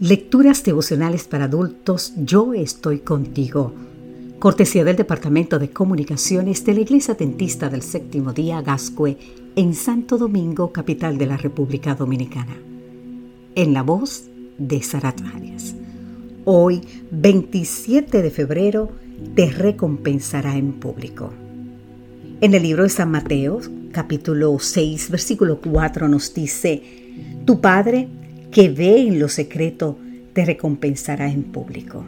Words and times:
Lecturas 0.00 0.64
devocionales 0.64 1.22
para 1.22 1.44
adultos, 1.44 2.14
yo 2.16 2.52
estoy 2.52 2.98
contigo. 2.98 3.72
Cortesía 4.40 4.82
del 4.82 4.96
Departamento 4.96 5.60
de 5.60 5.70
Comunicaciones 5.70 6.64
de 6.64 6.74
la 6.74 6.80
Iglesia 6.80 7.14
Dentista 7.14 7.68
del 7.68 7.82
Séptimo 7.82 8.32
Día 8.32 8.60
Gascue 8.60 9.16
en 9.54 9.72
Santo 9.72 10.18
Domingo, 10.18 10.72
capital 10.72 11.16
de 11.16 11.26
la 11.26 11.36
República 11.36 11.94
Dominicana. 11.94 12.56
En 13.54 13.72
la 13.72 13.84
voz 13.84 14.24
de 14.58 14.82
Sarat 14.82 15.20
Arias. 15.32 15.76
Hoy, 16.44 16.80
27 17.12 18.20
de 18.20 18.30
febrero, 18.32 18.90
te 19.36 19.48
recompensará 19.48 20.56
en 20.56 20.72
público. 20.72 21.32
En 22.40 22.52
el 22.52 22.64
libro 22.64 22.82
de 22.82 22.88
San 22.88 23.12
Mateo, 23.12 23.60
capítulo 23.92 24.58
6, 24.58 25.08
versículo 25.10 25.60
4 25.60 26.08
nos 26.08 26.34
dice, 26.34 26.82
Tu 27.44 27.60
Padre 27.60 28.08
que 28.54 28.68
ve 28.68 29.00
en 29.00 29.18
lo 29.18 29.28
secreto 29.28 29.98
te 30.32 30.44
recompensará 30.44 31.28
en 31.28 31.42
público. 31.42 32.04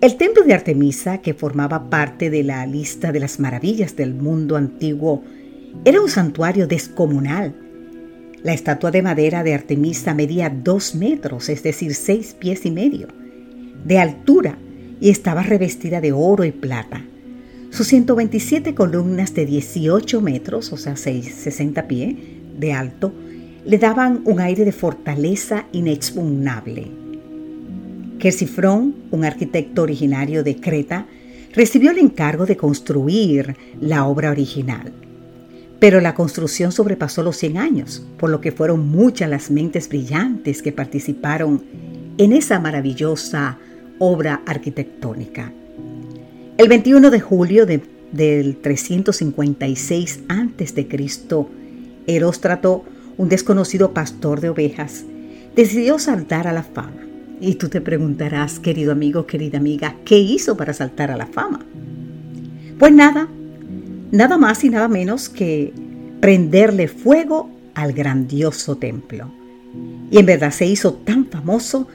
El 0.00 0.16
templo 0.16 0.44
de 0.44 0.54
Artemisa, 0.54 1.18
que 1.18 1.34
formaba 1.34 1.90
parte 1.90 2.30
de 2.30 2.44
la 2.44 2.64
lista 2.64 3.10
de 3.10 3.18
las 3.18 3.40
maravillas 3.40 3.96
del 3.96 4.14
mundo 4.14 4.56
antiguo, 4.56 5.24
era 5.84 6.00
un 6.00 6.08
santuario 6.08 6.68
descomunal. 6.68 7.56
La 8.44 8.52
estatua 8.52 8.92
de 8.92 9.02
madera 9.02 9.42
de 9.42 9.52
Artemisa 9.52 10.14
medía 10.14 10.48
dos 10.48 10.94
metros, 10.94 11.48
es 11.48 11.64
decir, 11.64 11.94
seis 11.94 12.36
pies 12.38 12.64
y 12.64 12.70
medio, 12.70 13.08
de 13.84 13.98
altura 13.98 14.58
y 15.00 15.10
estaba 15.10 15.42
revestida 15.42 16.00
de 16.00 16.12
oro 16.12 16.44
y 16.44 16.52
plata. 16.52 17.04
Sus 17.70 17.88
127 17.88 18.76
columnas 18.76 19.34
de 19.34 19.44
18 19.44 20.20
metros, 20.20 20.72
o 20.72 20.76
sea, 20.76 20.94
60 20.94 21.88
pies 21.88 22.16
de 22.56 22.72
alto, 22.72 23.12
le 23.64 23.78
daban 23.78 24.22
un 24.24 24.40
aire 24.40 24.64
de 24.64 24.72
fortaleza 24.72 25.66
inexpugnable. 25.72 26.86
Quercifrón, 28.18 28.94
un 29.10 29.24
arquitecto 29.24 29.82
originario 29.82 30.42
de 30.42 30.56
Creta, 30.56 31.06
recibió 31.52 31.90
el 31.90 31.98
encargo 31.98 32.46
de 32.46 32.56
construir 32.56 33.56
la 33.80 34.06
obra 34.06 34.30
original. 34.30 34.92
Pero 35.78 36.00
la 36.00 36.14
construcción 36.14 36.72
sobrepasó 36.72 37.22
los 37.22 37.36
100 37.36 37.56
años, 37.56 38.06
por 38.18 38.28
lo 38.28 38.40
que 38.40 38.52
fueron 38.52 38.88
muchas 38.88 39.30
las 39.30 39.50
mentes 39.50 39.88
brillantes 39.88 40.60
que 40.60 40.72
participaron 40.72 41.62
en 42.18 42.34
esa 42.34 42.60
maravillosa 42.60 43.58
obra 43.98 44.42
arquitectónica. 44.46 45.52
El 46.58 46.68
21 46.68 47.10
de 47.10 47.20
julio 47.20 47.64
del 47.64 48.56
356 48.60 50.20
a.C., 50.28 50.86
Heróstrato 52.06 52.84
un 53.20 53.28
desconocido 53.28 53.92
pastor 53.92 54.40
de 54.40 54.48
ovejas, 54.48 55.04
decidió 55.54 55.98
saltar 55.98 56.48
a 56.48 56.54
la 56.54 56.62
fama. 56.62 57.06
Y 57.38 57.56
tú 57.56 57.68
te 57.68 57.82
preguntarás, 57.82 58.58
querido 58.58 58.92
amigo, 58.92 59.26
querida 59.26 59.58
amiga, 59.58 59.94
¿qué 60.06 60.18
hizo 60.18 60.56
para 60.56 60.72
saltar 60.72 61.10
a 61.10 61.18
la 61.18 61.26
fama? 61.26 61.60
Pues 62.78 62.92
nada, 62.94 63.28
nada 64.10 64.38
más 64.38 64.64
y 64.64 64.70
nada 64.70 64.88
menos 64.88 65.28
que 65.28 65.74
prenderle 66.20 66.88
fuego 66.88 67.50
al 67.74 67.92
grandioso 67.92 68.78
templo. 68.78 69.30
Y 70.10 70.16
en 70.16 70.24
verdad 70.24 70.50
se 70.50 70.64
hizo 70.64 70.94
tan 70.94 71.26
famoso 71.26 71.88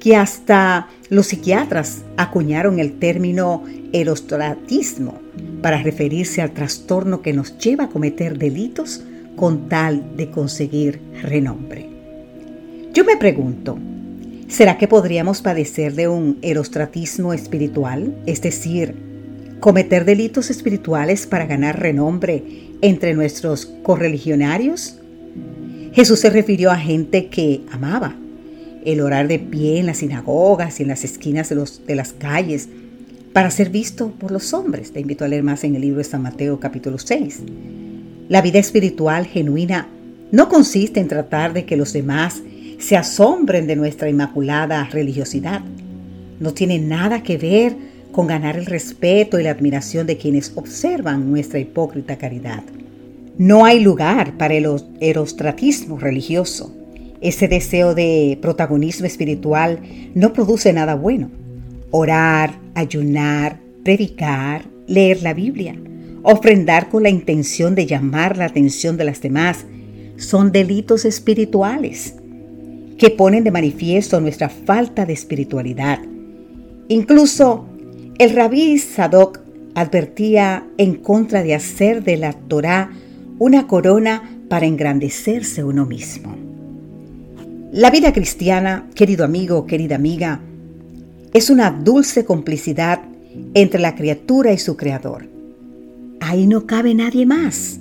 que 0.00 0.16
hasta 0.16 0.88
los 1.10 1.28
psiquiatras 1.28 2.02
acuñaron 2.16 2.80
el 2.80 2.98
término 2.98 3.62
erostratismo 3.92 5.20
para 5.62 5.80
referirse 5.80 6.42
al 6.42 6.50
trastorno 6.50 7.22
que 7.22 7.32
nos 7.32 7.56
lleva 7.58 7.84
a 7.84 7.88
cometer 7.88 8.36
delitos 8.36 9.04
con 9.36 9.68
tal 9.68 10.16
de 10.16 10.30
conseguir 10.30 11.00
renombre. 11.22 11.88
Yo 12.92 13.04
me 13.04 13.16
pregunto, 13.16 13.78
¿será 14.48 14.76
que 14.76 14.88
podríamos 14.88 15.40
padecer 15.40 15.94
de 15.94 16.08
un 16.08 16.38
erostratismo 16.42 17.32
espiritual? 17.32 18.14
Es 18.26 18.42
decir, 18.42 18.94
cometer 19.60 20.04
delitos 20.04 20.50
espirituales 20.50 21.26
para 21.26 21.46
ganar 21.46 21.80
renombre 21.80 22.42
entre 22.82 23.14
nuestros 23.14 23.66
correligionarios? 23.82 24.98
Jesús 25.94 26.20
se 26.20 26.30
refirió 26.30 26.70
a 26.70 26.76
gente 26.76 27.28
que 27.28 27.62
amaba 27.70 28.16
el 28.84 29.00
orar 29.00 29.28
de 29.28 29.38
pie 29.38 29.78
en 29.78 29.86
las 29.86 29.98
sinagogas 29.98 30.80
y 30.80 30.82
en 30.82 30.88
las 30.88 31.04
esquinas 31.04 31.48
de, 31.48 31.64
de 31.86 31.94
las 31.94 32.12
calles 32.12 32.68
para 33.32 33.50
ser 33.50 33.70
visto 33.70 34.10
por 34.10 34.30
los 34.30 34.52
hombres. 34.52 34.92
Te 34.92 35.00
invito 35.00 35.24
a 35.24 35.28
leer 35.28 35.42
más 35.42 35.64
en 35.64 35.76
el 35.76 35.82
libro 35.82 35.98
de 35.98 36.04
San 36.04 36.22
Mateo 36.22 36.60
capítulo 36.60 36.98
6. 36.98 37.40
La 38.32 38.40
vida 38.40 38.58
espiritual 38.58 39.26
genuina 39.26 39.90
no 40.30 40.48
consiste 40.48 41.00
en 41.00 41.06
tratar 41.06 41.52
de 41.52 41.66
que 41.66 41.76
los 41.76 41.92
demás 41.92 42.42
se 42.78 42.96
asombren 42.96 43.66
de 43.66 43.76
nuestra 43.76 44.08
inmaculada 44.08 44.84
religiosidad. 44.84 45.60
No 46.40 46.54
tiene 46.54 46.78
nada 46.78 47.22
que 47.22 47.36
ver 47.36 47.76
con 48.10 48.26
ganar 48.26 48.56
el 48.56 48.64
respeto 48.64 49.38
y 49.38 49.42
la 49.42 49.50
admiración 49.50 50.06
de 50.06 50.16
quienes 50.16 50.52
observan 50.54 51.30
nuestra 51.30 51.60
hipócrita 51.60 52.16
caridad. 52.16 52.64
No 53.36 53.66
hay 53.66 53.80
lugar 53.80 54.38
para 54.38 54.54
el 54.54 54.66
erostratismo 55.00 55.98
religioso. 55.98 56.74
Ese 57.20 57.48
deseo 57.48 57.94
de 57.94 58.38
protagonismo 58.40 59.04
espiritual 59.04 59.80
no 60.14 60.32
produce 60.32 60.72
nada 60.72 60.94
bueno. 60.94 61.30
Orar, 61.90 62.58
ayunar, 62.74 63.60
predicar, 63.84 64.64
leer 64.86 65.22
la 65.22 65.34
Biblia 65.34 65.76
ofrendar 66.22 66.88
con 66.88 67.02
la 67.02 67.10
intención 67.10 67.74
de 67.74 67.86
llamar 67.86 68.36
la 68.36 68.46
atención 68.46 68.96
de 68.96 69.04
las 69.04 69.20
demás, 69.20 69.66
son 70.16 70.52
delitos 70.52 71.04
espirituales 71.04 72.14
que 72.98 73.10
ponen 73.10 73.42
de 73.44 73.50
manifiesto 73.50 74.20
nuestra 74.20 74.48
falta 74.48 75.04
de 75.04 75.12
espiritualidad. 75.12 75.98
Incluso 76.88 77.66
el 78.18 78.30
rabí 78.30 78.78
Sadok 78.78 79.40
advertía 79.74 80.66
en 80.78 80.94
contra 80.96 81.42
de 81.42 81.54
hacer 81.54 82.04
de 82.04 82.16
la 82.16 82.32
Torá 82.32 82.90
una 83.38 83.66
corona 83.66 84.38
para 84.48 84.66
engrandecerse 84.66 85.64
uno 85.64 85.86
mismo. 85.86 86.36
La 87.72 87.90
vida 87.90 88.12
cristiana, 88.12 88.88
querido 88.94 89.24
amigo, 89.24 89.66
querida 89.66 89.96
amiga, 89.96 90.40
es 91.32 91.48
una 91.48 91.70
dulce 91.70 92.26
complicidad 92.26 93.00
entre 93.54 93.80
la 93.80 93.94
criatura 93.94 94.52
y 94.52 94.58
su 94.58 94.76
creador 94.76 95.31
ahí 96.32 96.46
no 96.46 96.66
cabe 96.66 96.94
nadie 96.94 97.26
más. 97.26 97.78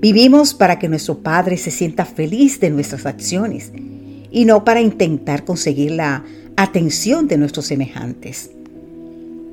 Vivimos 0.00 0.52
para 0.52 0.78
que 0.78 0.88
nuestro 0.88 1.18
Padre 1.18 1.56
se 1.56 1.70
sienta 1.70 2.04
feliz 2.04 2.60
de 2.60 2.70
nuestras 2.70 3.06
acciones 3.06 3.72
y 4.30 4.44
no 4.44 4.64
para 4.64 4.80
intentar 4.80 5.44
conseguir 5.44 5.92
la 5.92 6.24
atención 6.56 7.28
de 7.28 7.38
nuestros 7.38 7.66
semejantes. 7.66 8.50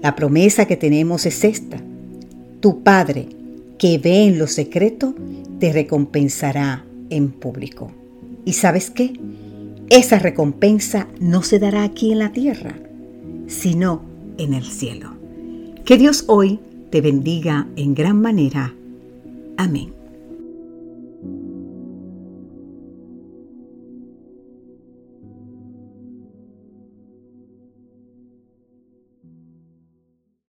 La 0.02 0.16
promesa 0.16 0.66
que 0.66 0.76
tenemos 0.76 1.26
es 1.26 1.44
esta. 1.44 1.82
Tu 2.60 2.84
Padre, 2.84 3.30
que 3.78 3.98
ve 3.98 4.26
en 4.26 4.38
lo 4.38 4.48
secreto, 4.48 5.16
te 5.60 5.72
recompensará 5.72 6.86
en 7.10 7.32
público. 7.32 7.92
¿Y 8.44 8.54
sabes 8.54 8.90
qué? 8.90 9.14
Esa 9.90 10.20
recompensa 10.20 11.08
no 11.22 11.42
se 11.42 11.60
dará 11.60 11.84
aquí 11.84 12.12
en 12.12 12.20
la 12.20 12.34
tierra, 12.34 12.76
sino 13.48 14.02
en 14.38 14.54
el 14.54 14.66
cielo. 14.66 15.16
Que 15.86 15.98
Dios 15.98 16.26
hoy 16.28 16.60
te 16.90 17.02
bendiga 17.02 17.68
en 17.76 17.94
gran 17.94 18.22
manera. 18.22 18.74
Amén. 19.58 19.99